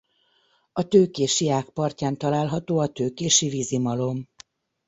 A 0.73 0.87
Tőkési 0.87 1.49
ág 1.49 1.69
partján 1.69 2.17
található 2.17 2.77
a 2.79 2.87
tőkési 2.87 3.49
vízimalom. 3.49 4.27